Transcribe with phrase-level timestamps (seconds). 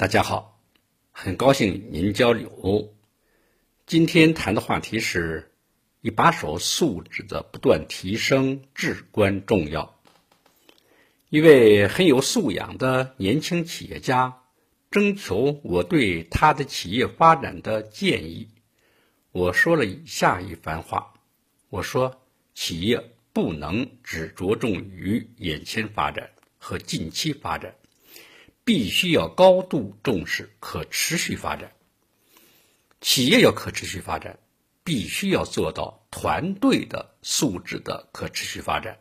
[0.00, 0.62] 大家好，
[1.10, 2.94] 很高兴与您交流。
[3.84, 5.50] 今天谈的话题是
[6.02, 10.00] 一把手素质的不断提升至关重要。
[11.30, 14.44] 一位很有素养的年轻企业家
[14.88, 18.50] 征求我对他的企业发展的建议，
[19.32, 21.14] 我说了以下一番话：
[21.70, 22.22] 我说，
[22.54, 27.74] 企业不能只着重于眼前发展和近期发展。
[28.68, 31.72] 必须要高度重视可持续发展。
[33.00, 34.38] 企业要可持续发展，
[34.84, 38.98] 必须要做到团队的素质的可持续发展。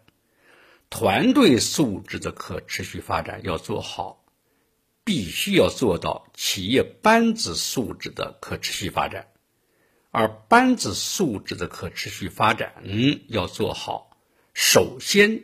[0.90, 4.24] 团队素质的可持续发展要做好，
[5.04, 9.28] 必须要做到企业班子素质的可持续发展。
[10.12, 12.72] 而班子素质的可持续发展
[13.28, 14.18] 要做好，
[14.54, 15.44] 首先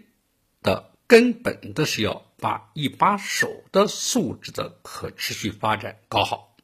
[0.61, 2.25] 的根本的是要。
[2.43, 6.57] 把一把手的素质的可持续发展搞好，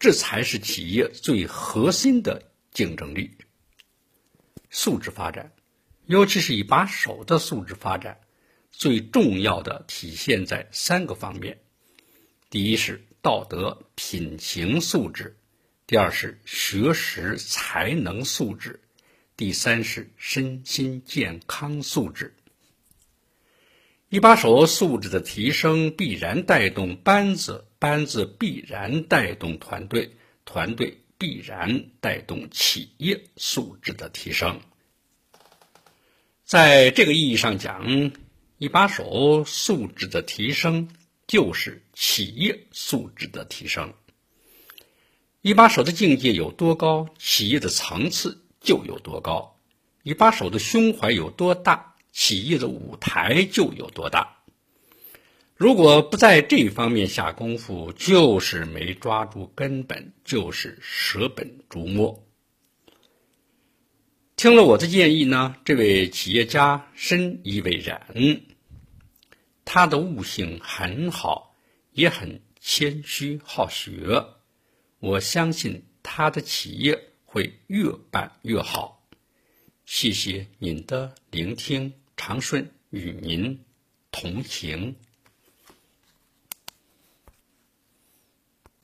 [0.00, 3.38] 这才是企业最核心的竞争力。
[4.68, 5.52] 素质发展，
[6.06, 8.18] 尤其是一把手的素质发展，
[8.72, 11.60] 最重要的体现在三个方面：
[12.50, 15.38] 第一是道德品行素质，
[15.86, 18.80] 第二是学识才能素质，
[19.36, 22.34] 第三是身心健康素质。
[24.10, 34.60] 一把手素质的提升，必然带动班子，班子必然带动团队，团队必然带动企业素质的提升。
[36.44, 38.10] 在这个意义上讲，
[38.58, 40.88] 一把手素质的提升
[41.28, 43.94] 就是企业素质的提升。
[45.40, 49.56] 一把手的境界有多高，企业的层次就有多高；
[50.02, 51.89] 一把手的胸怀有多大。
[52.12, 54.38] 企业的舞台就有多大。
[55.56, 62.26] 如果不在这方面下功夫，就是没抓住根本，就是舍本逐末。
[64.36, 68.40] 听了我的建议呢，这位企业家深以为然。
[69.66, 71.54] 他的悟性很好，
[71.92, 74.24] 也很谦虚好学。
[74.98, 79.06] 我相信他的企业会越办越好。
[79.84, 81.99] 谢谢您的聆听。
[82.22, 83.64] 长顺与您
[84.10, 84.94] 同行。